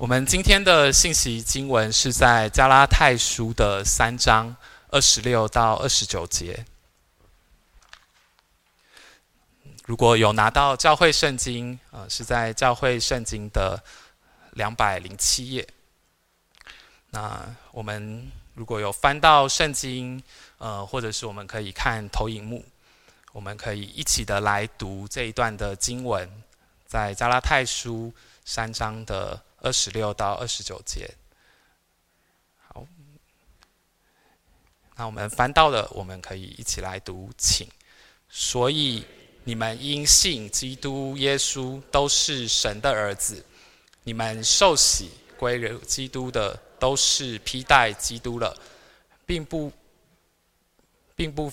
[0.00, 4.56] 我们今天的信息经文是在加拉太书的三章
[4.88, 6.64] 二十六到二十九节。
[9.84, 13.78] 如果有拿到教会圣经，呃，是在教会圣经的
[14.52, 15.68] 两百零七页。
[17.10, 20.22] 那我们如果有翻到圣经，
[20.56, 22.64] 呃，或者是我们可以看投影幕，
[23.32, 26.26] 我们可以一起的来读这一段的经文，
[26.86, 28.10] 在加拉太书
[28.46, 29.38] 三章的。
[29.62, 31.14] 二十六到二十九节，
[32.68, 32.86] 好，
[34.96, 37.68] 那我们翻到了，我们可以一起来读，请。
[38.30, 39.04] 所以
[39.44, 43.44] 你们因信基督耶稣都是神的儿子，
[44.02, 48.56] 你们受洗归入基督的都是披戴基督了，
[49.26, 49.70] 并不，
[51.14, 51.52] 并不，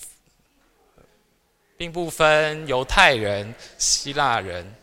[1.76, 4.74] 并不分犹太人、希腊人，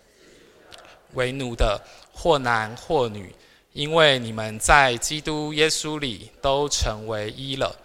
[1.14, 1.82] 为奴的。
[2.16, 3.36] 或男或女，
[3.74, 7.76] 因为你们在基督耶稣里都成为一了。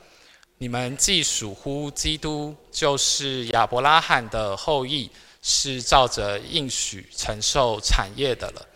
[0.56, 5.10] 你们既属乎基督，就是亚伯拉罕的后裔，
[5.42, 8.66] 是照着应许承受产业的了。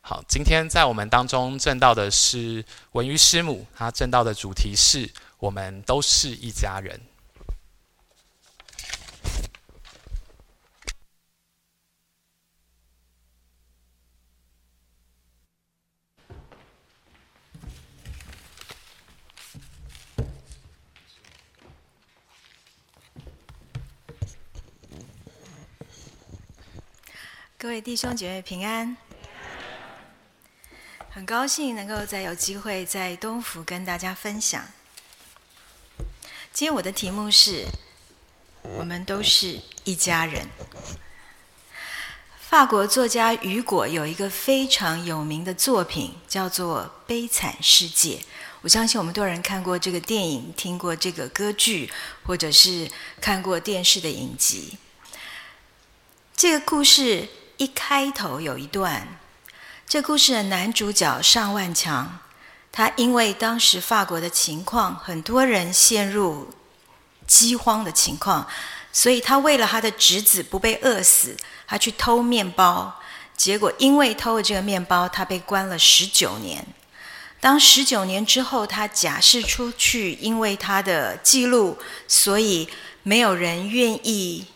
[0.00, 5.08] 好，今天在我们当中证道的是文瑜师母，她证道的主题是
[5.38, 7.00] 我们都是一家人。
[27.62, 28.96] 各位弟兄姐妹平安，
[31.10, 34.64] 很高兴能够再有机会在东福跟大家分享。
[36.54, 37.66] 今天我的题目是：
[38.62, 40.46] 我们都是一家人。
[42.38, 48.16] 法国作家雨果有一个非常有名的作品，叫做《悲惨世界》。
[48.62, 54.78] 我相信我们多人看过这个电影，听过这个歌剧，或者是看过电视的影集。
[56.34, 57.28] 这个故事。
[57.60, 59.06] 一开头有一段，
[59.86, 62.18] 这故事的男主角尚万强，
[62.72, 66.48] 他因为当时法国的情况，很多人陷入
[67.26, 68.48] 饥荒的情况，
[68.90, 72.98] 所以他为了他的侄子不被饿死，他去偷面包，
[73.36, 76.66] 结果因为偷了这个面包，他被关了十九年。
[77.40, 81.76] 当十九年之后，他假释出去，因为他的记录，
[82.08, 82.70] 所以
[83.02, 84.46] 没有人愿意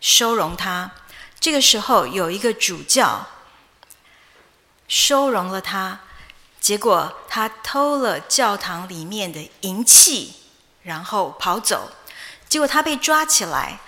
[0.00, 0.92] 收容他。
[1.40, 3.26] 这个时候，有一个主教
[4.88, 6.00] 收容了他，
[6.60, 10.34] 结果他偷了教堂里面的银器，
[10.82, 11.92] 然后跑走。
[12.48, 13.78] 结果他被抓起来，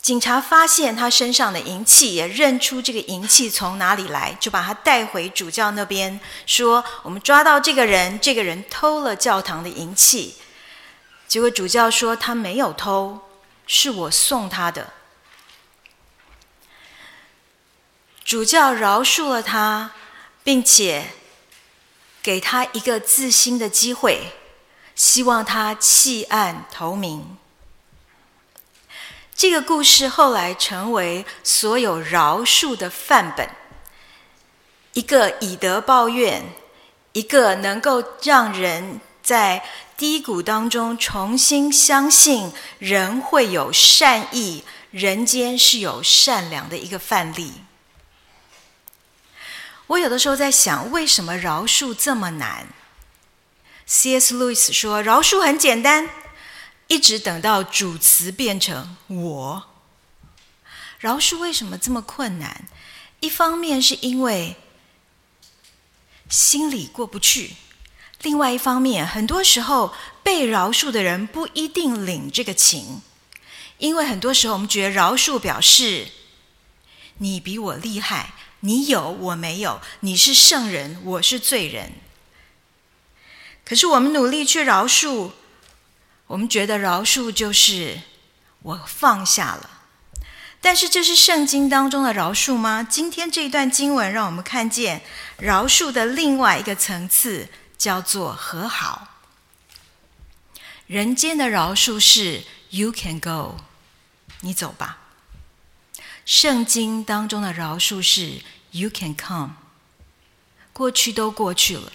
[0.00, 10.36] 警察发现他身上的银器，也认出这个银器从哪里来，就把他带回主教那边，说：“我们抓到这个人，这个人偷了教堂的银器。”
[11.26, 13.20] 结果主教说：“他没有偷，
[13.66, 14.92] 是我送他的。”
[18.28, 19.92] 主教饶恕了他，
[20.44, 21.14] 并且
[22.22, 24.34] 给他一个自新的机会，
[24.94, 27.38] 希望他弃暗投明。
[29.34, 33.48] 这个故事后来成为所有饶恕的范本，
[34.92, 36.42] 一个以德报怨，
[37.14, 39.64] 一个能够让人在
[39.96, 47.54] 低谷当中重新相信人会有善意，人间是有善良的一个范例。
[49.88, 52.68] 我有的时候在想，为什么饶恕这么难
[53.86, 54.34] ？C.S.
[54.34, 56.10] 路易斯说，饶恕很简单，
[56.88, 59.64] 一直等到主词变成我。
[60.98, 62.68] 饶恕为什么这么困难？
[63.20, 64.56] 一方面是因为
[66.28, 67.54] 心里过不去，
[68.20, 73.00] 另外一方面，很多时候被饶恕的人不一定领这个情，
[73.78, 76.08] 因为很多时候我们觉得饶恕表示
[77.16, 78.34] 你比我厉害。
[78.60, 81.92] 你有，我没有；你是圣人，我是罪人。
[83.64, 85.32] 可是我们努力去饶恕，
[86.26, 88.00] 我们觉得饶恕就是
[88.62, 89.70] 我放下了。
[90.60, 92.82] 但是这是圣经当中的饶恕吗？
[92.82, 95.02] 今天这一段经文让我们看见
[95.36, 99.06] 饶恕的另外一个层次，叫做和好。
[100.88, 103.58] 人间的饶恕是 “You can go”，
[104.40, 104.98] 你走吧。
[106.24, 109.50] 圣经当中的饶恕是 “You can come”，
[110.72, 111.92] 过去都过去了，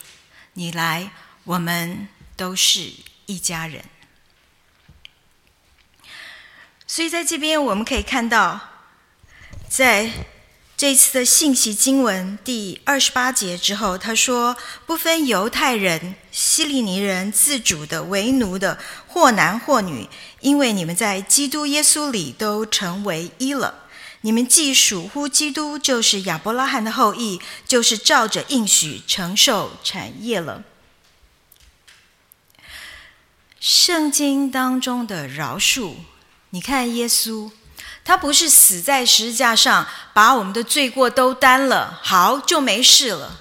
[0.54, 1.12] 你来，
[1.44, 2.92] 我们都是
[3.26, 3.86] 一家人。
[6.86, 8.60] 所以在这边我们可以看到，
[9.68, 10.12] 在
[10.76, 18.78] 这次的信息经文第二十八节之后，他说：“不分犹太人、希利尼人、自主的、为奴的，
[19.08, 20.10] 或男或女，
[20.42, 23.83] 因为你们在基督耶稣里都成为一了。
[24.26, 30.64] 你们既属乎基督，就是亚伯拉罕的后裔，就是照着应许承受产业了。”
[33.60, 35.96] 圣经当中的饶恕，
[36.50, 37.52] 你看耶稣。
[38.06, 43.40] 他不是死在十字架上，把我们的罪过都担了，好就没事了。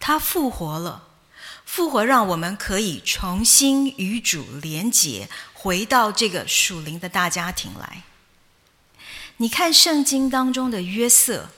[0.00, 1.08] 他复活了，
[1.66, 8.02] 复活让我们可以重新与主连结，回到这个属灵的大家庭来。
[9.38, 11.50] 你看圣经当中的约瑟。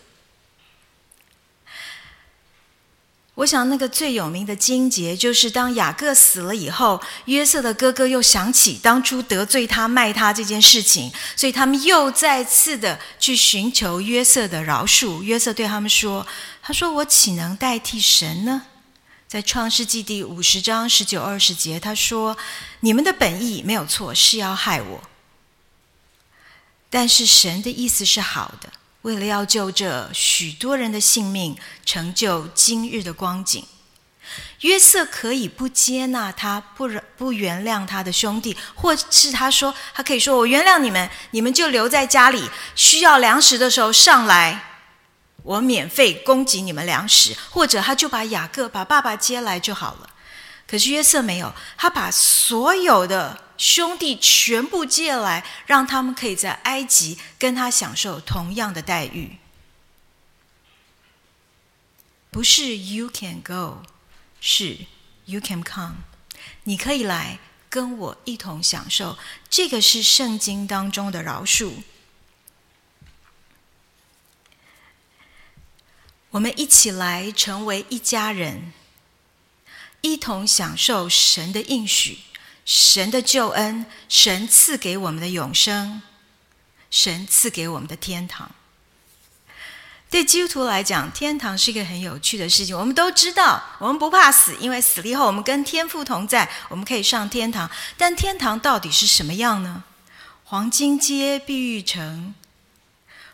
[3.36, 15.20] 我想，那个最有名的经节，就是当雅各死了以后，约瑟的哥哥又想起当初得罪他、卖他这件事情，所以他们又再次的去寻求约瑟的饶恕。
[15.20, 16.24] 约瑟对他们说
[16.62, 18.66] ：“他说我岂能代替神呢？”
[19.26, 22.36] 在创世纪第五十章十九二十节，他说
[22.80, 25.02] ：“你们的本意没有错，是要害我，
[26.94, 33.66] 但是神的意思是好的。”为了要救这许多人的性命，成就今日的光景，
[34.60, 36.88] 约瑟可以不接纳他，不
[37.18, 44.78] 不原谅他的兄弟，或是他说，他可以说：“我原谅你们，你们就留在家里，需要粮食的时候上来，
[45.42, 50.08] 我免费供给你们粮食。”或者他就把雅各把爸爸接来就好了。
[50.66, 53.42] 可是约瑟没有，他把所有的。
[53.56, 59.38] 兄弟全部借来，让他们可以在埃及跟他享受同样的待遇。
[62.32, 63.84] 不是 “you can go”，
[64.40, 64.78] 是
[65.26, 65.98] “you can come”。
[66.64, 67.38] 你可以来
[67.70, 69.16] 跟我一同享受，
[69.48, 71.74] 这个是圣经当中的饶恕。
[76.30, 78.72] 我们一起来成为一家人，
[80.04, 82.18] 一同享受神的应许。
[82.66, 86.02] 神的救恩，神赐给我们的永生，
[86.90, 88.50] 神赐给我们的天堂。
[90.10, 92.78] 对基督徒来讲，天堂是一个很有趣的事情。
[92.78, 97.70] 我们都知道，我们不怕死，因为死了以后我们跟天父同在，我们可以上天堂。
[97.96, 99.84] 但天堂到底是什么样呢？
[100.44, 102.34] 黄金街、碧玉城，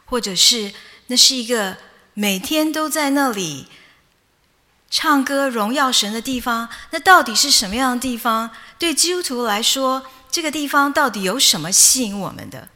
[0.05, 0.73] 或者是
[1.09, 1.77] 那是一个
[2.15, 3.67] 每天都在那里。
[4.91, 8.51] 唱歌荣耀神的地方，那到底是什么样的地方？
[8.77, 12.69] 对基督徒来说，这个地方到底有什么吸引我们的？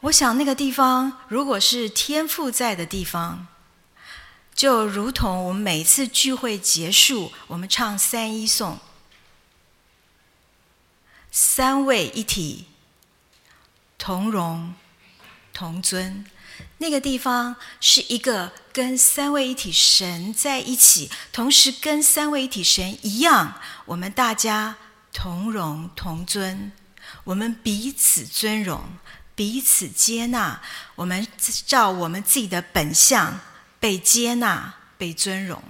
[0.00, 3.46] 我想，那个地方如果是天父在的地方，
[4.54, 8.78] 就如同我们每次聚会结束，我们唱三一颂，
[11.30, 12.66] 三位一体，
[13.96, 14.74] 同荣
[15.54, 16.26] 同尊。
[16.78, 24.76] 那个地方是一个跟三位一体神在一起，同时跟三位一体神一样，我们大家
[25.12, 26.72] 同荣同尊，
[27.24, 28.84] 我们彼此尊荣，
[29.34, 30.60] 彼此接纳，
[30.94, 31.26] 我们
[31.66, 33.40] 照我们自己的本相
[33.80, 35.62] 被接纳、被尊荣。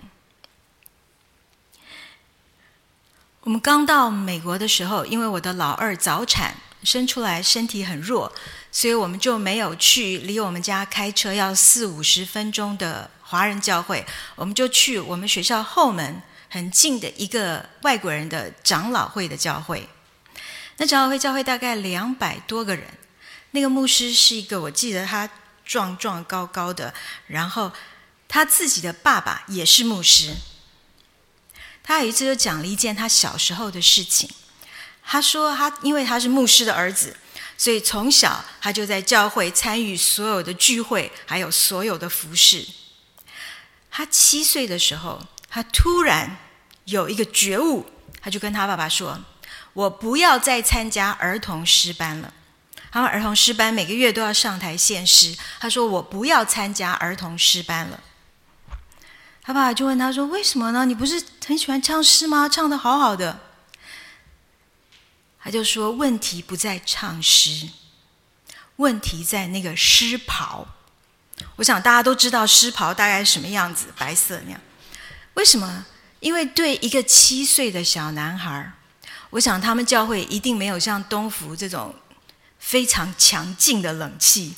[3.42, 6.56] 我们刚到美国的时候，因为我的老二早产。
[6.84, 8.32] 生出来身体很弱，
[8.76, 14.04] 所以我们就没有去离我们家开车要四五十分钟的华人教会，
[14.34, 19.88] 我们就去我们学校后门很近的一个外国人的长老会的教会。
[20.76, 22.86] 那长老会教会大概两百多个人，
[23.52, 25.26] 那个牧师是一个我记得他
[25.64, 26.92] 壮壮高高的，
[27.28, 27.72] 然后
[28.28, 30.34] 他自己的爸爸也是牧师。
[31.82, 34.28] 他有一次就讲了一件他小时候的事情。
[35.02, 37.16] 他说：“他因为他是牧师的儿子，
[37.58, 42.66] 所以从小他就在教会参与所有的聚会，还有所有的服饰。
[43.90, 46.36] 他七岁的时候，他突然
[46.84, 47.86] 有一个觉悟，
[48.20, 49.18] 他就跟他爸爸说
[49.72, 52.32] ：‘我不要再参加儿童诗班了。’
[52.92, 58.00] 他们：‘儿童诗班每个月都要上台献诗。’他说：‘我不要参加儿童诗班了。’
[59.42, 60.84] 他爸爸就问他说：‘为什么呢？
[60.84, 62.48] 你不是很喜欢唱诗吗？
[62.48, 63.40] 唱的好好的。’
[65.46, 67.68] 他就说：“问题不在唱诗，
[68.76, 70.66] 问题在那个诗袍。
[71.54, 74.60] 我想大家都知道诗袍大概是什么样子，白色那样。
[75.34, 75.86] 为什么？
[76.18, 78.72] 因为对一个七岁的小男孩，
[79.30, 81.94] 我想他们教会一定没有像东福这种
[82.58, 84.56] 非常强劲的冷气。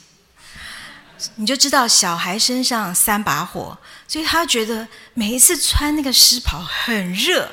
[1.35, 3.77] 你就知道小孩身上三把火，
[4.07, 7.53] 所以他觉得每一次穿那个诗袍很热。”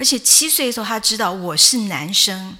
[0.00, 2.56] 而且七岁的时候，他知道我是男生，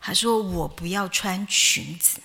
[0.00, 2.22] 他说：“我不要穿裙子。”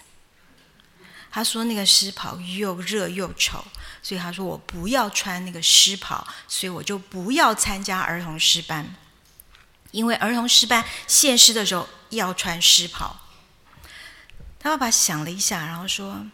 [1.30, 3.66] 他说：“那个湿袍又热又丑，
[4.02, 8.96] 所以他说我不要穿那个湿袍，所以我就不要参加儿童诗班，
[9.92, 13.20] 因为儿童诗班献诗的时候要穿湿袍。”
[14.58, 16.28] 他爸爸想了一下，然后说：“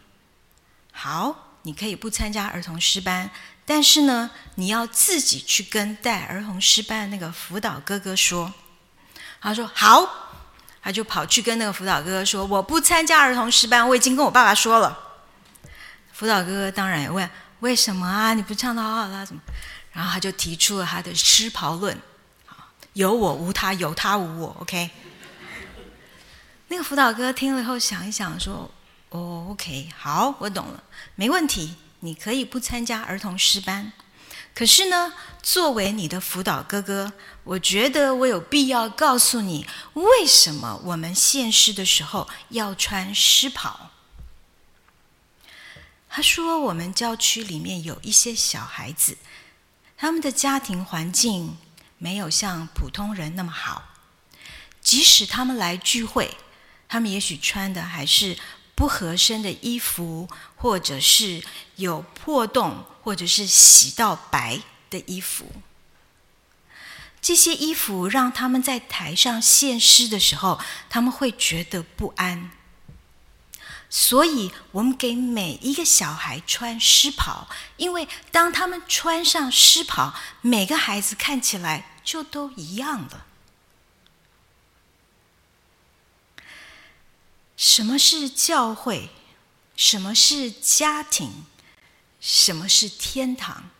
[0.94, 3.28] 好，你可以不参加儿童诗班，
[3.68, 8.54] 但是呢，你要自己去跟带儿童诗班的那个辅导哥哥说。”
[9.42, 10.24] 他说：“好。”
[10.80, 14.98] 他就跑去跟那个辅导哥哥说：“我不参加儿童诗班，我已经跟我爸爸说了。”
[16.14, 17.28] 辅导哥哥当然也问
[17.60, 18.32] ：“为什么啊？
[18.32, 19.42] 你不唱的好好的，怎么？”
[19.92, 22.00] 然后他就提出了他的湿袍论
[22.94, 24.56] ：“有我无他，有他无我。
[24.60, 24.88] ”OK。
[26.68, 28.70] 那个辅导哥听了以后想一想说
[29.10, 30.82] ：“哦，OK，好，我懂了，
[31.16, 33.92] 没问题，你可以不参加儿童诗班。”
[34.54, 37.12] 可是呢，作为你的辅导哥哥，
[37.44, 43.90] 我觉得我有必要告诉你，为什么我们献诗的时候要穿湿袍。
[46.08, 49.18] 他说，我们郊区里面有一些小孩子，
[49.96, 51.56] 他们的家庭环境
[51.98, 53.90] 没有像普通人那么好，
[54.80, 56.36] 即使他们来聚会，
[56.88, 58.36] 他们也许穿的还是
[58.78, 61.42] 不合身的衣服，或者是
[61.74, 62.86] 有破洞。
[63.08, 65.50] 或者是洗到白的衣服，
[67.22, 72.50] 这些衣服让他们在台上献诗的时候，他们会觉得不安。
[73.88, 83.24] 所以，我们给每一个小孩穿湿袍，因为当他们穿上湿袍，每个孩子看起来就都一样了。
[87.58, 89.10] 什么是教会？
[89.76, 91.44] 什么是家庭？
[92.20, 93.70] 什么是天堂？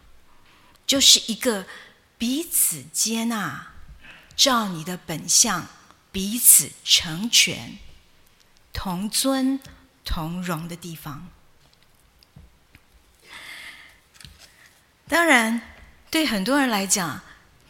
[0.84, 1.64] 就是一个
[2.18, 3.72] 彼此接纳、
[4.36, 5.68] 照你的本相、
[6.10, 7.78] 彼此成全、
[8.72, 9.60] 同尊
[10.04, 11.28] 同荣的地方。
[15.06, 15.62] 当然，
[16.10, 17.20] 对很多人来讲，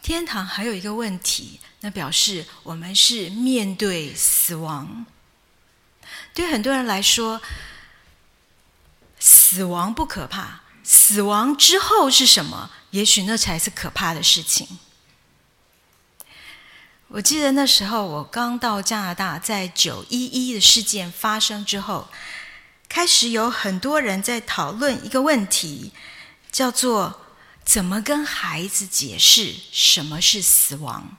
[0.01, 5.05] 天堂还有一个问题，那表示我们是面对死亡。
[6.33, 7.41] 对很多人来说，
[9.19, 12.71] 死亡不可怕，死亡之后是什么？
[12.91, 14.79] 也许那才是可怕的事情。
[17.09, 22.07] 我记得那时候我刚到加拿大，在九一一的事件发生之后，
[22.87, 25.91] 开始有很多人在讨论一个问题，
[26.51, 27.21] 叫做
[27.65, 31.17] 怎么跟孩子解释什么是死亡。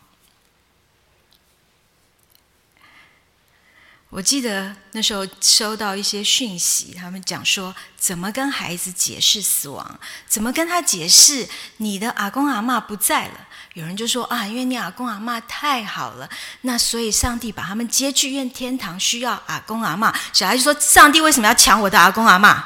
[4.10, 13.34] 我记得那时候收到一些讯息，他们讲说怎么跟孩子解释死亡，怎么跟他解释你的阿公阿嬷不在了。
[13.74, 16.28] 有人就说啊，因为你阿公阿嬷太好了，
[16.62, 20.12] 那所以上帝把他们接去愿天堂，需要阿公阿嬷。
[20.32, 22.60] 小孩就说，上帝为什么要抢我的阿公阿嬷？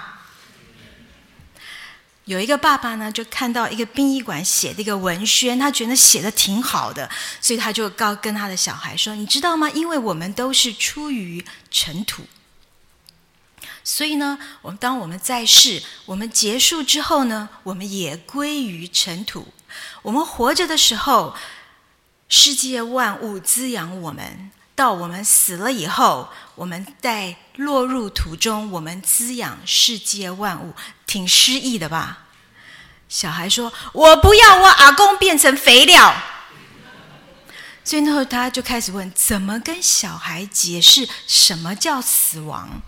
[2.26, 7.08] 有一个爸爸呢，就看到一个殡仪馆写的一个文宣，他觉得写的挺好的，
[7.40, 9.68] 所以他就告跟他的小孩说：“你知道吗？
[9.70, 12.22] 因为我们都是出于尘土，
[13.82, 19.48] 所以呢，我们当我们在世，我们结束之后呢，我们也归于尘土。
[20.00, 21.36] 我们活着的时候，
[22.30, 30.74] 世界万物滋养我们；到我们死了以后，我们在落入土中，我们滋养世界万物。”
[31.06, 32.24] 挺诗意的吧？
[33.08, 36.14] 小孩说：“我不要我阿公变成肥料。”
[37.84, 42.82] 所以那时候他就开始问：怎么跟小孩解释什么叫死亡？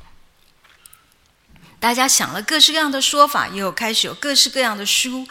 [1.78, 5.28] 大家想了各式各样的说法，也有开始有各式各样的书。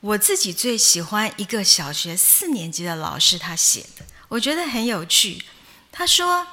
[0.00, 5.44] 我自己最喜欢一个小学四年级的老师他写的，我觉得很有趣。
[5.90, 6.46] 他说：“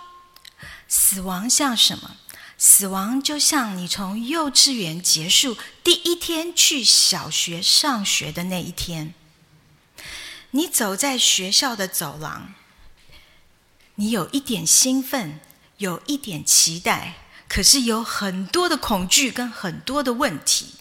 [0.88, 2.18] 死亡像什么？”
[2.58, 9.14] 死亡就像你从幼稚园结束第一天去小学上学的那一天，
[10.52, 12.54] 你走在学校的走廊，
[13.96, 15.42] 你有一点兴奋，
[15.78, 20.76] 有一点期待，可是有很多的恐惧跟很多的问题。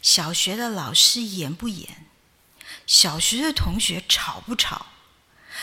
[0.00, 2.06] 小学的老师严不严？
[2.86, 4.86] 小学的同学吵不吵？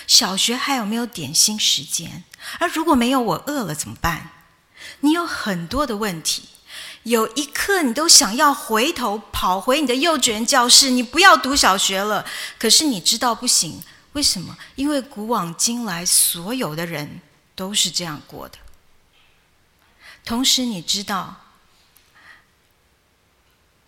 [0.08, 2.24] 小学还有没有点心时间？
[2.60, 4.32] 而如果没有，我饿了怎么办？
[5.00, 6.50] 你有很多的问题，
[7.04, 12.26] 有一刻你都想要回头跑回你的幼稚园教室，你不要读小学了。
[12.60, 13.82] 可是你知道不行，
[14.14, 14.58] 为什么？
[14.76, 17.22] 因为古往今来所有的人
[17.56, 18.58] 都是这样过的。
[20.24, 21.45] 同时你知道，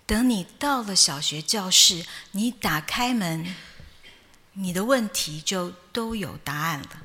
[0.07, 3.53] 等你到了小学教室，你打开门，
[4.53, 7.03] 你的问题就都有答案了。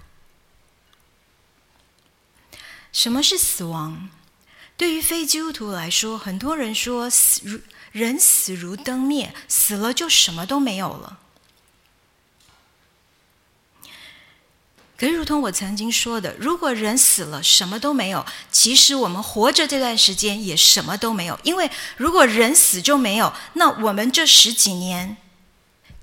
[2.93, 4.09] 什么是死亡？
[4.77, 11.19] 对于非基督徒来说，很多人说死如人死如灯灭，死了就什么都没有了。
[15.03, 21.37] 可，如同我曾经说的，如果人死了什么都没有，其实我们活着这段时间也什么都没有。
[21.43, 25.17] 因为如果人死就没有，那我们这十几年、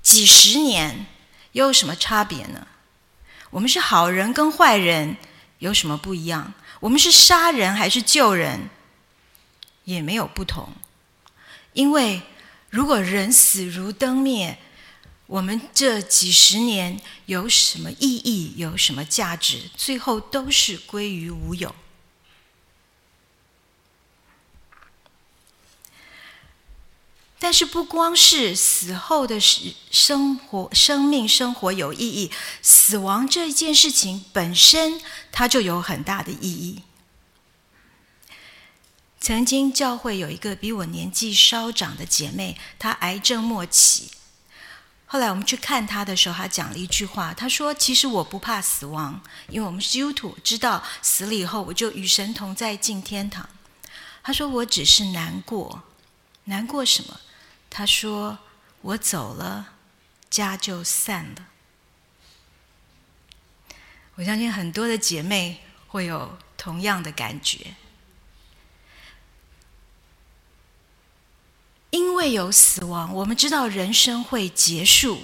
[0.02, 1.06] 几十年
[1.52, 2.66] 又有什么差别呢？
[3.48, 5.16] 我们是好人跟坏人
[5.60, 6.52] 有什么不一样？
[6.80, 8.68] 我们是杀人还是救人，
[9.84, 10.68] 也没有不同。
[11.72, 12.20] 因为
[12.68, 14.58] 如果人死如灯灭，
[15.30, 18.54] 我们这几十年有什么意义？
[18.56, 19.70] 有什么价值？
[19.76, 21.72] 最后都是归于无有。
[27.38, 36.82] 但是不光是死后的生活、生命、生活有意义，死亡这一件事情本身它就有很大的意义。
[39.20, 44.10] 曾经教会有一个比我年纪稍长的姐妹，她癌症末期。
[45.12, 53.48] 后来我们去看他的时候，他讲了一句话，他说：“其实我不怕死亡，因为我们是基督徒，知道死了以后我就与神同在，进天堂。”
[54.22, 55.82] 他说：“我只是难过，
[56.44, 57.18] 难过什么？”
[57.68, 58.38] 他说
[58.82, 59.72] ：“我走了，
[60.30, 61.48] 家就散了。”
[64.14, 67.74] 我相信很多的姐妹会有同样的感觉。
[71.90, 75.20] 因为有死亡，我们知道人生会结束，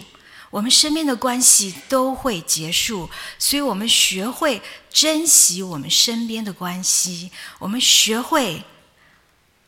[0.51, 3.09] 我们身边的关系都会结束，
[3.39, 7.31] 所以我们学会珍惜我们身边的关系，
[7.61, 8.65] 我们学会，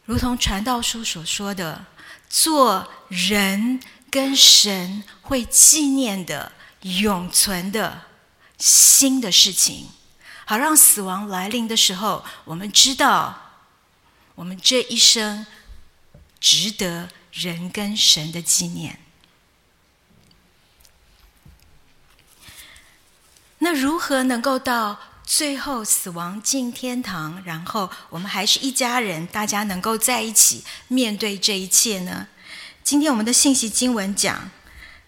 [0.07, 1.87] 如同传道书所说的，
[2.29, 6.51] 做人跟神会纪念的、
[6.83, 8.03] 永存的
[8.59, 9.89] 新的事情，
[10.45, 13.53] 好让死亡来临的时候，我们知道，
[14.35, 15.47] 我们这一生。
[16.41, 18.99] 值得人跟神的纪念。
[23.59, 32.29] 那如何能够到最后死亡进天堂，然后我们还是一家人，大家能够在一起面对这一切呢？
[32.85, 34.51] 今天我们的信息经文讲，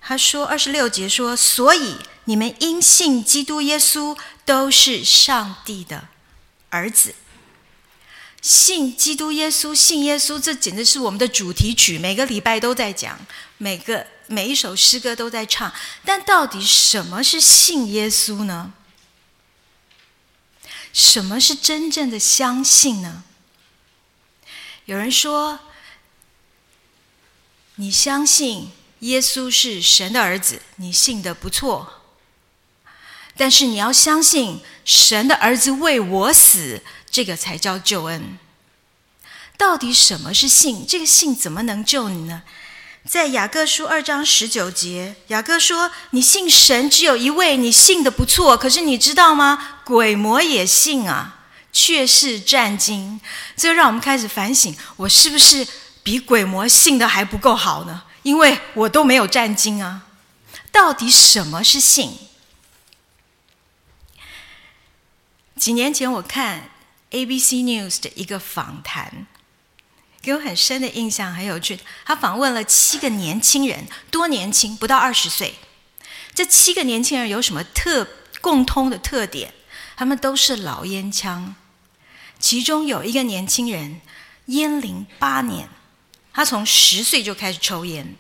[0.01, 6.09] 他说二十六节说：“所以你们因信基督耶稣，都是上帝的
[6.71, 7.15] 儿子。”
[8.43, 13.19] 信基督耶稣，信耶稣，这简直是我们的主题曲，每个礼拜都在讲，
[13.59, 15.71] 每个每一首诗歌都在唱。
[16.05, 18.73] 但到底什么是信耶稣呢？
[20.93, 23.25] 什么是真正的相信呢？
[24.87, 25.61] 有人说，
[27.75, 32.03] 你相信耶稣是神的儿子，你信得不错。
[33.37, 36.83] 但是你要相信神的儿子为我死。
[37.11, 38.39] 这个才叫救恩。
[39.59, 40.87] 到底什么是信？
[40.87, 42.43] 这个信怎么能救你呢？
[43.07, 48.57] 在雅各书二章十九节，雅各说：“你信神只有一位，你信的不错。
[48.57, 49.81] 可是你知道吗？
[49.85, 51.41] 鬼魔也信啊，
[51.73, 53.21] 却是战惊。”
[53.57, 55.67] 这让我们开始反省：我是不是
[56.03, 58.05] 比鬼魔信的还不够好呢？
[58.23, 60.07] 因为我都没有战惊啊。
[60.71, 62.17] 到底什么是信？
[65.57, 66.70] 几年前我看。
[67.11, 69.27] ABC News 的一个访谈，
[70.23, 71.79] 给我很深的印象，很有趣。
[72.05, 75.55] 他访问了七个年轻人，多年轻，不到二十岁。
[76.33, 78.07] 这七个年轻人有什么特
[78.41, 79.53] 共通的特点？
[79.97, 81.55] 他们都是老烟枪。
[82.39, 84.01] 其中有一个年轻人，
[84.47, 85.69] 烟龄八年，
[86.33, 88.15] 他从十岁就开始抽烟。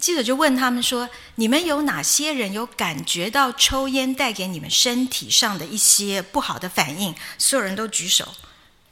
[0.00, 8.26] 记者就问他们说：“你们有哪些人有感觉到抽烟带给你们身体上的一些不好的反应？”所有人都举手，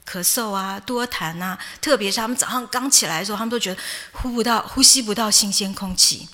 [0.06, 3.80] 咳嗽啊，多痰啊，特别是他们早上刚起来的时候，他们都觉得
[4.12, 6.28] 呼不到、呼吸不到新鲜空气。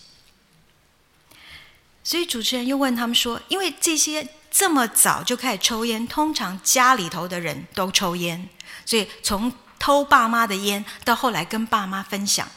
[2.02, 8.48] 所以主持人又问他们说：“因为这些这么早就开始抽烟，通常家里头的人都抽烟，
[8.84, 12.48] 所以从偷爸妈的烟到后来跟爸妈分享。”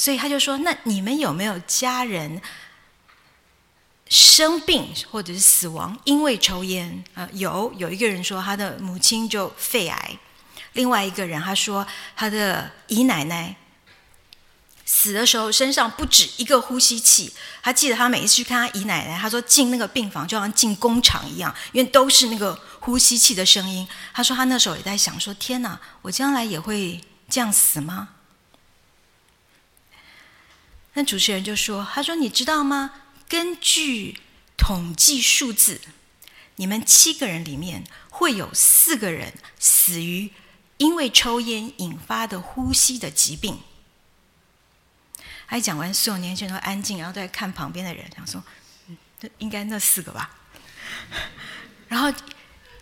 [0.00, 2.40] 所以他就说：“那你们有没有家人
[4.08, 7.04] 生病或者是死亡，因为抽烟？
[7.12, 10.18] 啊，有，有一个人说他的母亲就肺癌，
[10.72, 11.86] 另外一个人他说
[12.16, 13.54] 他的姨奶奶
[14.86, 17.34] 死的时候身上不止一个呼吸器。
[17.62, 23.86] 他记得他每一次去看他姨奶奶，他说进那个病房就像进工厂一样，因为都是那个呼吸器的声音。
[24.14, 28.08] 他说他那时候也在想说：天哪，我将来也会这样死吗？”
[30.94, 32.90] 那主持人就说：“他说，你知道吗？
[33.28, 34.18] 根据
[34.56, 35.80] 统计数字，
[36.56, 40.32] 你们七个人里面会有四个人死于
[40.78, 43.60] 因为抽烟引发的呼吸的疾病。
[45.46, 48.42] 他一讲完，所有年轻人都安静，然后都在看旁边的人，想说
[48.88, 48.96] ：“嗯，
[49.38, 50.36] 应该那四个吧。”
[51.86, 52.12] 然后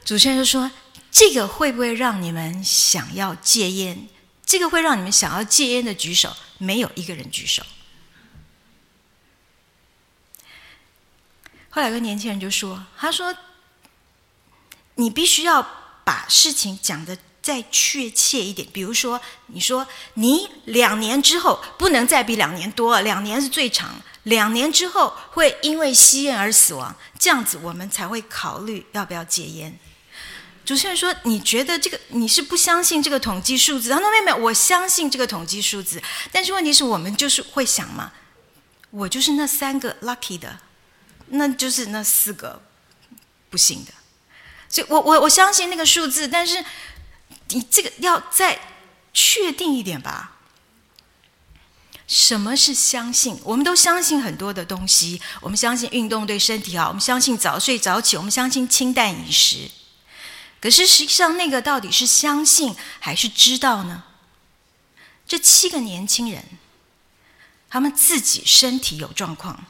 [0.04, 0.70] 主持人就说
[1.10, 4.08] ：“这个会不会让你们想要戒烟？
[4.46, 7.62] 这个会让你们想要戒烟的举手。”没有一个人举手。
[11.70, 13.34] 后来有个年轻人就说：“他说，
[14.94, 15.66] 你必须要
[16.02, 18.66] 把事情讲得再确切一点。
[18.72, 24.00] 比如说，你说你两年之后不能再比两年多，两年是最长。
[24.24, 29.78] 两年之后会因为吸烟而死亡，这样子我们才会考虑要不要戒烟。”
[30.64, 36.02] 主持人说：“你觉得这个你是不相信这个统计数字？”他说：“没有没有，我相信这个统计数字。
[36.30, 38.12] 但是问题是我们就是会想嘛，
[38.90, 40.58] 我就是那三个 lucky 的。”
[41.30, 42.62] 那就是那四个
[43.50, 43.92] 不行的，
[44.68, 46.64] 所以我我我相信那个数字，但是
[47.48, 48.60] 你这个要再
[49.12, 50.36] 确定一点吧。
[52.06, 53.38] 什么是相信？
[53.44, 59.70] 我们都相信很多的东西，我们相信运动对身体好，我们相信早睡早起，我们相信清淡饮食。
[60.60, 64.04] 可是实际上，那个到底是相信还是知道呢？
[65.26, 66.42] 这七个年轻人，
[67.68, 69.66] 他们自己身体有状况。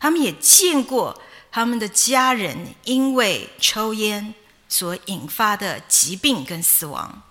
[0.00, 4.34] 他们也见过他们的家人因为抽烟
[4.68, 7.22] 所引发的疾病跟死亡，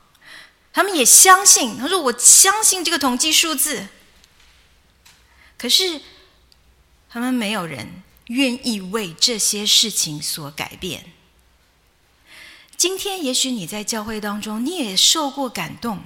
[0.72, 1.78] 他们也相信。
[1.78, 3.88] 他说：“我相信这个统计数字。”
[5.58, 6.02] 可是，
[7.10, 11.12] 他们没有人愿意为这些事情所改变。
[12.78, 16.00] 今天，也许你在教会当中，你也受过感动，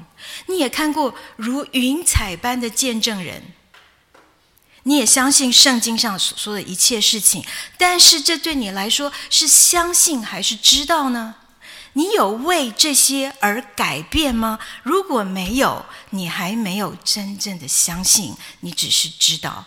[0.48, 3.44] 你也看过如云彩般的见证人。
[4.84, 7.44] 你也相信圣经上所说的一切事情，
[7.78, 11.36] 但是这对你来说是相信还是知道呢？
[11.94, 14.60] 你有为这些而改变吗？
[14.82, 19.66] 如果没有，你还没有真正的相信，你只是知道。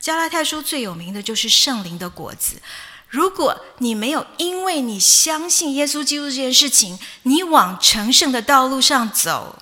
[0.00, 2.60] 加拉太书最有名的就是圣灵的果子。
[3.08, 9.56] 如果你没有因为你相信耶稣基督这件事情，你往成圣的道路上走。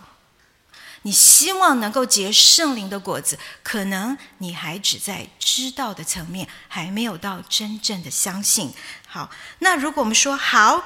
[1.02, 8.72] 你希望能够结圣灵的果子，可能你还只在知道的层面，还没有到真正的相信。
[9.08, 10.82] 好，那如果我们说好，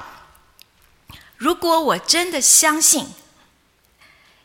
[1.37, 3.07] 如果我真的相信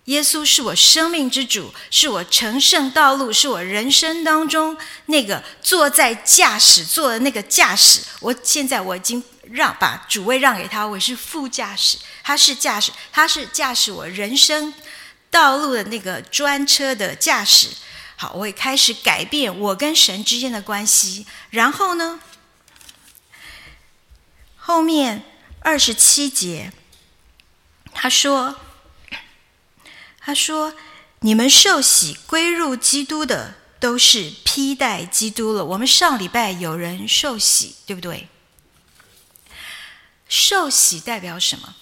[0.04, 14.74] 耶稣是我生命之主，是我成圣道路，是我人生当中那个坐在驾驶座的那个驾驶，我现在我已经让把主位让给他，我是副驾驶，他是驾驶，他是驾驶我人生。
[15.32, 17.70] 道路的那个专车的驾驶，
[18.16, 21.26] 好，我会开始改变我跟神之间的关系。
[21.48, 22.20] 然后呢，
[24.56, 25.24] 后面
[25.60, 26.70] 二十七节，
[27.94, 28.56] 他说
[30.20, 30.74] ：“他说，
[31.20, 38.28] 你们受洗归入基督的，都是披戴基督了。”我们上礼拜有人受洗，对不对？
[40.28, 41.76] 受洗代表什么？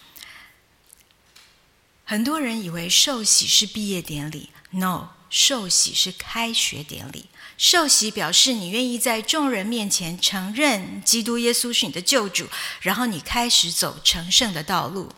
[2.10, 7.26] 很多人以为受洗是毕业典礼，no，受洗是开学典礼。
[7.56, 12.48] 受洗表示你愿意在众人面前承认基督耶稣是你的救主，
[12.80, 15.12] 然后你开始走成圣的道路。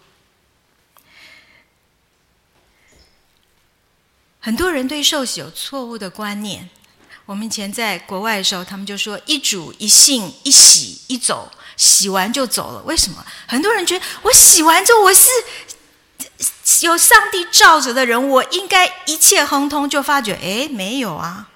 [4.39, 6.69] 很多人对受洗有错误的观念。
[7.25, 12.83] 我们以前在国外的时候，他们就说一主一信一洗一走，洗完就走了。
[12.83, 13.25] 为什么？
[13.47, 15.31] 很多人觉得我洗完之后我是。
[16.83, 21.49] 有上帝罩着的人，我应该一切亨通，就发觉，哎，没有啊，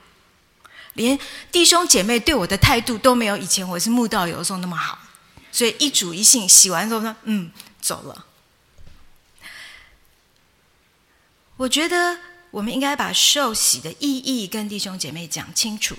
[0.95, 1.19] 连
[1.51, 4.99] 弟兄姐妹对我的态度都没有以前我是慕道友的时候那么好，
[5.51, 8.25] 所以一主一信洗完之后呢，嗯，走了。
[11.57, 12.19] 我觉得
[12.51, 15.97] 我们应该把受洗的意义跟弟兄姐妹讲清楚。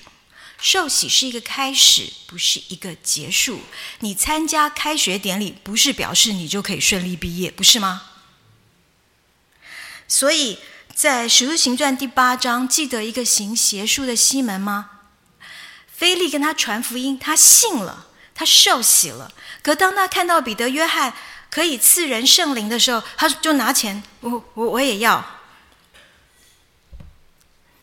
[0.60, 3.60] 受洗是一个开始，不是一个结束。
[4.00, 8.04] 你参加开学典礼，不是表示你就可以顺利毕业，不是吗？
[10.08, 10.60] 所以
[10.93, 14.91] 在《使徒行传》第八章，记得一个行邪术的西门吗？
[15.93, 19.32] 腓力跟他传福音，他信了，他受洗了。
[19.62, 21.13] 可当他看到彼得、约翰
[21.50, 25.24] 可以赐人圣灵的时候，他就拿钱，我我我也要。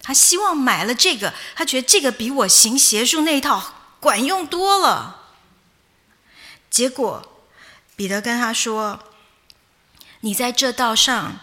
[0.02, 5.32] 他希望买了这个，他觉得这个比我行邪术那一套管用多了。
[6.70, 7.44] 结果
[7.96, 9.00] 彼得跟他说
[10.20, 11.38] ：“你在这道上。”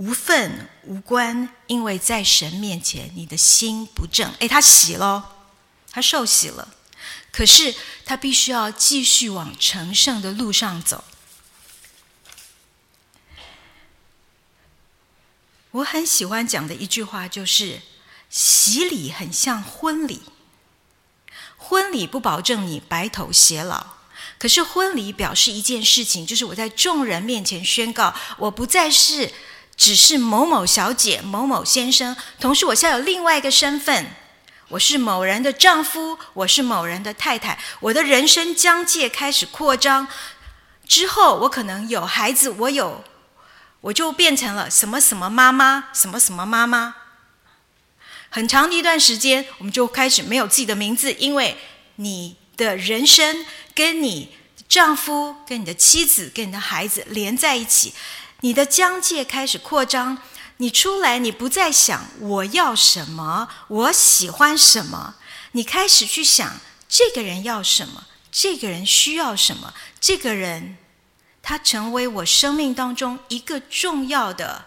[0.00, 4.32] 无份无关，因为在神面前，你的心不正。
[4.40, 5.36] 哎，他洗了，
[5.90, 6.74] 他受洗了。
[7.30, 7.74] 可是
[8.06, 11.04] 他必须要继续往成圣的路上走。
[15.72, 17.82] 我很喜欢讲的一句话就是：
[18.30, 20.22] 洗礼很像婚礼，
[21.58, 23.98] 婚礼不保证你白头偕老，
[24.38, 29.30] 可是婚礼表示一件事情，就是我在众人面前宣告，我不再是
[29.80, 34.08] 只是某某小姐、某某先生，同时我现在有另外一个身份，
[34.68, 40.06] 我是某人的丈夫，我是某人的太太，我的人生疆界开始扩张，
[40.86, 43.02] 之后我可能有孩子，我有。
[43.80, 46.96] 我就变成了什么什么妈妈，什么什么妈妈。
[48.28, 51.56] 很长的一段时间，我们就开始没有自己的名字，因为
[51.96, 54.36] 你的人生跟你
[54.68, 57.94] 丈夫、跟你的妻子、跟你的孩子连在一起，
[58.40, 60.18] 你的疆界开始扩张。
[60.58, 65.14] 你出来，你不再想我要什么，我喜欢什么，
[65.52, 70.76] 你开始去想这个人要什么，这个人需要什么，这个人。
[71.42, 74.66] 他成为我生命当中一个重要的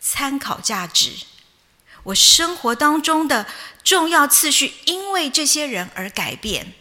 [0.00, 1.12] 参考价值，
[2.04, 3.46] 我生活当中的
[3.84, 6.72] 重要次序，因为这些人而改变。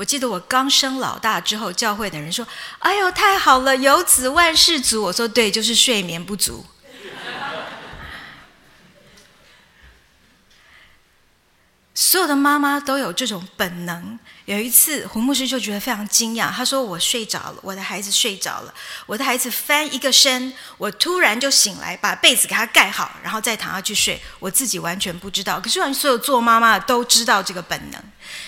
[0.00, 2.46] 我记得我刚生老大之后，教会的人说
[2.80, 6.64] ：“哎呦，太好了，有子万事足。”我说：“对，就是睡眠不足。”
[11.94, 14.18] 所有的妈妈都有这种本能。
[14.46, 18.74] 有一次，胡牧师就觉得非常惊讶，他说：“我睡着了，我的孩子睡着了，
[19.06, 24.20] 我的孩子翻一个身，我突然就醒来，把被子给他盖好，然后再躺下去睡。
[24.40, 28.02] 我自己完全不知道，可是所有做妈妈的都知道这个本能。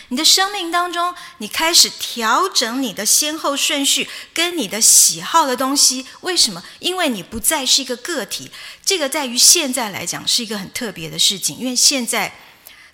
[0.08, 6.06] 你的生命当中，你开始调整你的先后顺序，跟你的喜好的东西。
[6.22, 6.62] 为什么？
[6.80, 8.50] 因为你不再是一个个体。
[8.84, 12.32] 这个在于现在来讲是一个很特别的事情，因为现在。”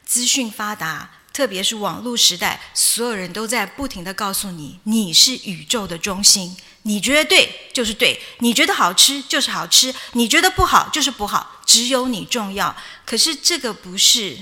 [0.08, 6.56] 资讯发达，特别是网络时代，所有人都在不停的告诉你，你是宇宙的中心。
[6.84, 12.74] 你觉得对就是对，你觉得好吃就是好吃，你觉得不好就是不好，只有你重要。
[13.04, 14.38] 可是这个不是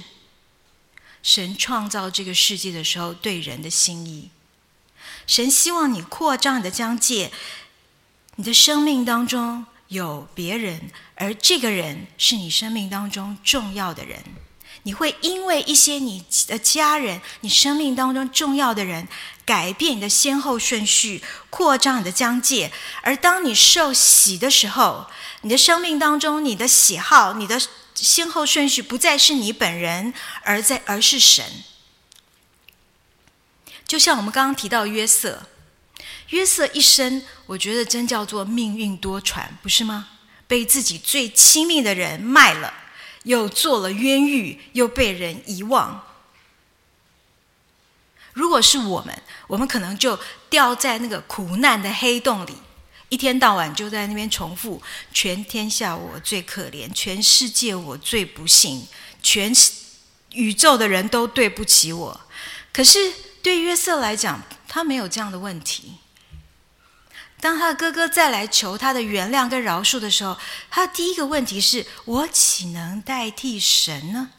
[1.21, 4.31] 神创造这个世界的时候对人的心意。
[5.27, 7.33] 神希望你扩张你的疆界，
[8.37, 14.23] 你的生命当中有别人，而这个人是你生命当中重要的人。
[14.87, 19.09] 你会因为一些你的家人、你生命当中重要的人，
[19.44, 22.70] 改变你的先后顺序，扩张你的疆界。
[23.03, 27.61] 而当你受洗的时候，你的生命当中，你的喜好、你的
[27.96, 31.44] 先后顺序不再是你本人，而在而是神。
[33.88, 35.49] 就像我们刚刚提到约瑟，
[36.29, 40.11] 约瑟一生，我觉得真叫做命运多舛，不是吗？
[40.46, 42.72] 被自己最亲密的人卖了。
[43.27, 46.01] 又做了冤狱，又被人遗忘。
[48.33, 52.55] 如果是我们，我们可能就掉在那个苦难的黑洞里，
[53.09, 54.81] 一天到晚就在那边重复：
[55.12, 58.87] 全天下我最可怜，全世界我最不幸，
[59.21, 59.53] 全
[60.33, 62.21] 宇宙的人都对不起我。
[62.73, 63.12] 可是
[63.43, 65.95] 对约瑟来讲，他没有这样的问题。
[67.40, 70.37] 当他的哥哥再来求他的原谅跟饶恕的时候，
[70.70, 74.31] 他第一个问题是：我岂能代替神呢？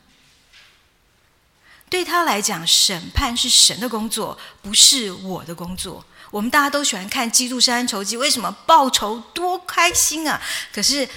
[1.90, 6.06] 对他来讲，审判是神的工作，不是我的工作。
[6.32, 10.42] 我们大家都喜欢看《基督山仇记》，为什么报仇多开心啊？
[10.74, 11.08] 可是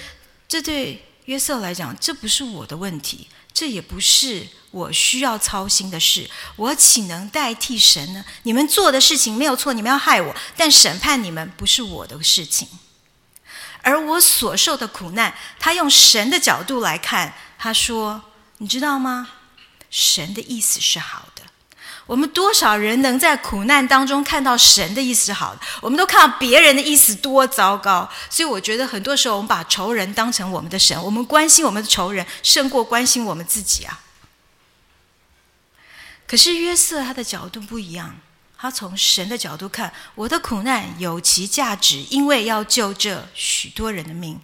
[0.47, 3.27] 这对约瑟来讲，这不是我的问题。
[3.53, 8.23] 这也不是我需要操心的事，我岂能代替神呢？
[8.43, 12.67] 你们做的事情没有错，你们要害我，但审判你们不是我的事情。
[13.81, 18.21] 而我所受的苦难，他用神的角度来看，他说
[18.59, 19.27] ：“你知道吗？
[19.89, 21.41] 神的意思是好的。”
[22.07, 25.61] 我们多少人能在苦难当中看到神的意思好的？
[25.81, 28.09] 我们都看到别人的意思多糟糕。
[28.29, 33.99] 所以我觉得很多时候我们把仇人当成我们的神，我们关心我们的仇人胜过关心我们自己啊。
[36.31, 38.17] 可是约瑟他的角度不一样，
[38.57, 44.39] 他从神的角度看，我的苦难有其价值，因为要救这许多人的命。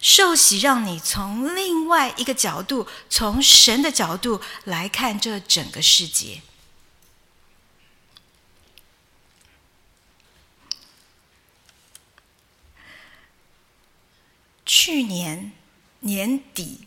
[0.00, 6.42] 受洗让你从另外一个角度，从神的角度来看这整个世界。
[14.66, 15.52] 去年
[16.00, 16.80] 年底，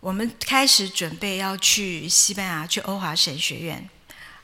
[0.00, 3.88] 我们开始准备要去西班牙，去欧华神学院。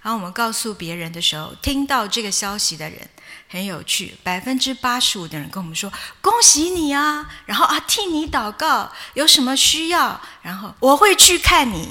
[0.03, 3.09] 然后我们告诉别人的时候，听到这个消息的人
[3.49, 10.21] 很有趣，百分之八十五的人跟我们说：“恭喜你啊！”然后啊，替你祷告，有什么需要？
[10.43, 11.89] 然后我会去看你。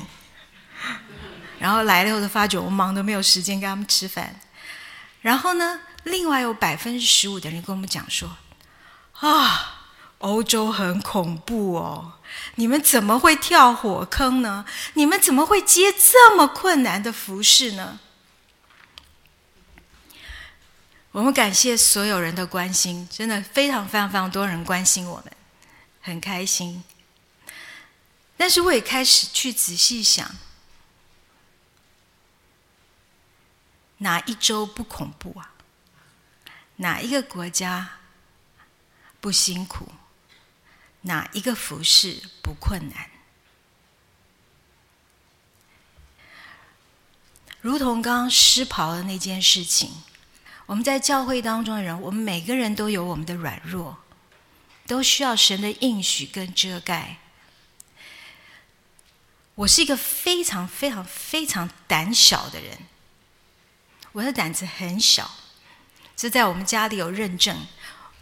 [1.59, 4.39] 然后来了以后，就发觉我忙得没有时间跟他们吃饭。
[5.21, 8.37] 然后呢，另外有百分之十五的人跟我们讲说
[9.19, 12.13] ：“啊，欧洲很恐怖哦。”
[12.55, 14.65] 你们怎么会跳火坑呢？
[14.93, 17.99] 你们怎么会接这么困难的服饰呢？
[21.11, 25.31] 我们感谢所有人的关心，真的非常非常非常多人关心我们，
[26.01, 26.83] 很开心。
[28.35, 30.35] 但是我也开始去仔细想，
[33.99, 35.51] 哪一周不恐怖啊？
[36.77, 37.99] 哪一个国家
[39.21, 39.87] 不辛苦？
[41.05, 43.09] 哪一个服饰不困难？
[47.61, 49.91] 如同刚刚湿袍的那件事情，
[50.65, 53.97] 我们在教会当中的人，我们每个人都有我们的软弱，
[54.87, 57.17] 都需要神的应许跟遮盖。
[59.53, 62.77] 我是一个非常非常非常胆小的人，
[64.11, 65.29] 我的胆子很小，
[66.15, 67.67] 这在我们家里有认证。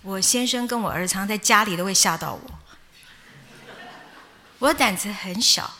[0.01, 2.59] 我先生跟我儿常在家里都会吓到我。
[4.63, 5.73] 我胆子很小，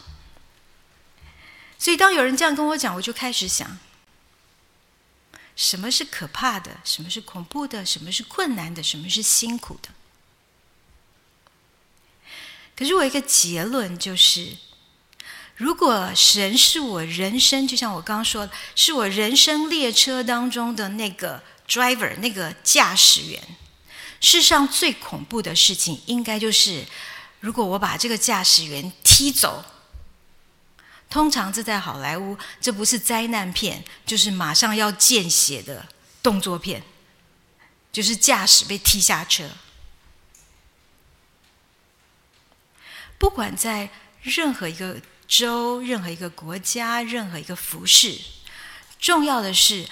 [1.79, 3.79] 所以当有人这样跟我讲，我就开始想：
[5.55, 6.81] 什么是可怕的？
[6.83, 7.85] 什么是恐怖的？
[7.85, 8.83] 什么是困难的？
[8.83, 9.89] 什么是辛苦的？
[12.75, 14.57] 可是我一个结论就是：
[15.55, 23.41] 如果神是我人生，就像我刚刚说的，是我人生列车当中的那个 driver，那个驾驶员，
[24.19, 26.85] 世上最恐怖的事情，应该就是。
[27.43, 29.65] 如果我把这个驾驶员踢走，
[31.09, 35.89] 通常这在好莱坞，这不是灾难片，就是马上要见血的
[36.21, 36.81] 动作片，
[37.91, 39.49] 就是驾驶被踢下车。
[43.17, 43.89] 不管在
[44.21, 48.21] 任何一个州、任何一个国家、任何一个服饰，
[48.97, 49.89] 重要的是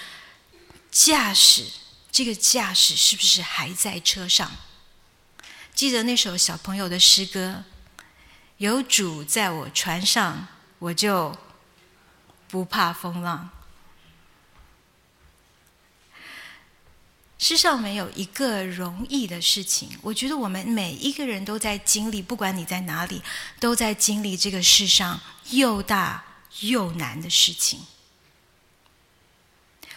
[0.90, 1.66] 驾驶，
[2.10, 4.50] 这个驾驶是不是还在车上？
[5.74, 7.64] 记得那首小朋友的诗歌，
[8.58, 10.46] 有主在我船上，
[10.78, 11.36] 我就
[12.48, 13.50] 不怕风浪。
[17.38, 23.20] 世上没有一个容易的事情，我觉得我们每一个人都在经历，不管你在哪里，
[23.58, 26.24] 都在经历这个世上又大
[26.60, 27.80] 又难的事情。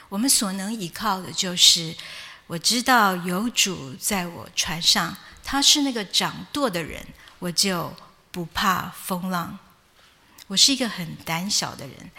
[0.10, 1.96] 我们所能依靠的就是，
[2.48, 5.16] 我知道有主在我船上。
[5.48, 7.06] 他是那个掌舵的人，
[7.38, 7.96] 我就
[8.32, 9.60] 不怕风浪。
[10.48, 12.12] 我是一个很胆小的人。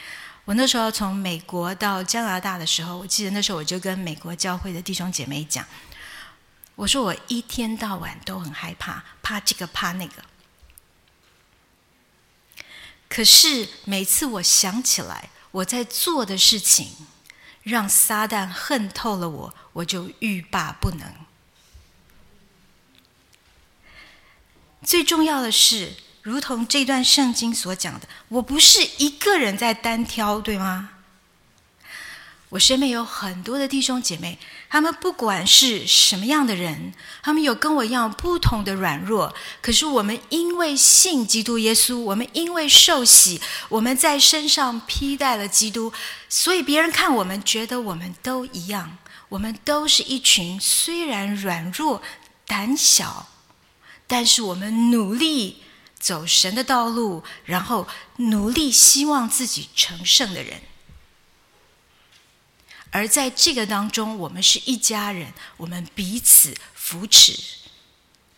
[0.44, 5.66] 我那时候从美国到加拿大的时候，我记得那时候我就跟美国教会的弟兄姐妹讲，
[6.76, 10.24] 我说我一天到晚都很害怕，怕这个怕那个。
[13.08, 16.92] 可是每次我想起来我在做的事情，
[17.66, 21.12] 让撒旦恨透了我，我就欲罢不能。
[24.85, 30.90] 最重要的是，如同这段圣经所讲的，我不是一个人在单挑，对吗？
[32.50, 45.92] 我身边有很多的弟兄姐妹，他们不管是什么样的人，他们有跟我一样不同的软弱，可是我们因为信基督耶稣，我们因为受洗，我们在身上披戴了基督，
[46.28, 48.98] 所以别人看我们觉得我们都一样，
[49.30, 52.00] 我们都是一群虽然软弱、
[52.46, 53.28] 胆小。
[54.09, 55.64] 但是我们努力
[55.98, 60.61] 走神的道路，然后努力希望自己成圣的人，
[62.90, 67.38] 而在这个当中，我们是一家人，我们彼此扶持，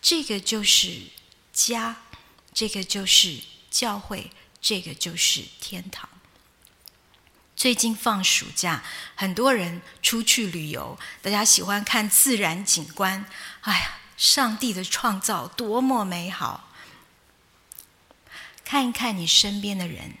[0.01, 1.01] 这个就是
[1.53, 1.95] 家，
[2.53, 3.39] 这个就是
[3.71, 4.31] 教会，
[4.61, 6.09] 这个就是天堂。
[7.55, 8.83] 最近放暑假，
[9.15, 13.25] 很多人出去旅游，大家喜欢看自然景观，
[13.61, 13.95] 哎呀。
[14.19, 16.69] 上帝的创造多么美好！
[18.65, 20.15] 看一看你身边的人，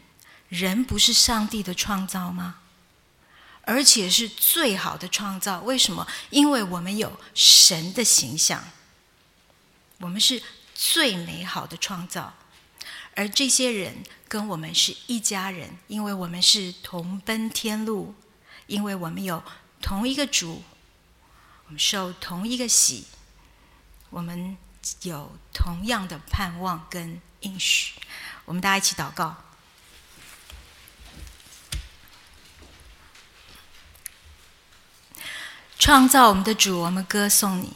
[0.47, 2.59] 人不是上帝的创造吗？
[3.69, 5.61] 而且是最好的创造。
[5.61, 6.07] 为什么？
[6.31, 8.63] 因为我们有神的形象，
[9.99, 10.41] 我们是
[10.73, 12.33] 最美好的创造。
[13.15, 18.15] 而这些人跟我们是一家人，因为我们是同奔天路，
[18.65, 19.43] 因为我们有
[19.79, 20.63] 同一个主，
[21.67, 23.05] 我们受同一个喜。
[24.09, 24.57] 我们
[25.03, 27.93] 有同样的盼望跟应许，
[28.45, 29.37] 我们大家一起祷告。
[35.79, 37.71] 创造我们的主，我们歌颂你，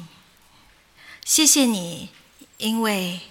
[1.23, 2.09] 谢谢你，
[2.57, 3.21] 因为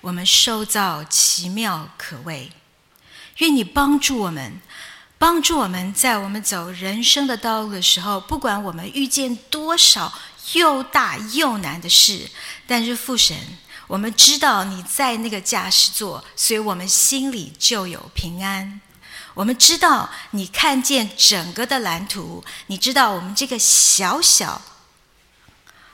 [0.00, 2.50] 我们受造奇妙可畏。
[3.36, 4.60] 愿你帮助我们，
[5.18, 10.12] 帮助我们在我们走人生的道路的时候，不管我们遇见多少
[10.54, 12.28] 又大又难的事，
[12.66, 13.36] 但是父神，
[13.86, 18.80] 我们知道你在那个驾驶座，所以我们心里就有平安。
[19.38, 24.60] 我们知道你看见整个的蓝图，你知道我们这个小小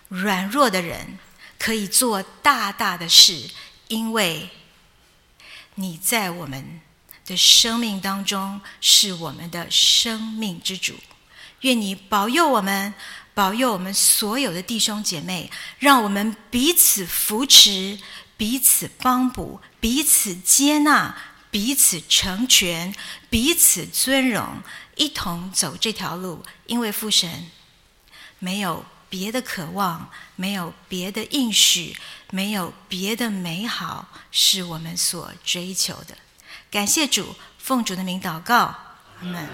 [0.09, 1.19] 软弱的人
[1.59, 3.51] 可以做大大的事，
[3.89, 4.49] 因为
[5.75, 6.81] 你在我们
[7.27, 10.95] 的生命当中是我们的生命之主。
[11.61, 12.95] 愿你保佑我们，
[13.35, 17.99] 保佑我们所有的弟兄姐妹，让我们彼此扶持，
[18.39, 21.15] 彼此帮补，彼此接纳。
[21.55, 22.93] 彼此成全，
[23.31, 24.61] 彼此尊荣，
[24.97, 26.45] 一同走这条路。
[26.67, 27.49] 因为父神
[28.41, 31.97] 没有别的渴望，没有别的应许，
[32.33, 36.19] 没有别的美好是我们所追求的。
[36.73, 38.75] 感谢主，奉主的名祷告，
[39.21, 39.49] 阿门。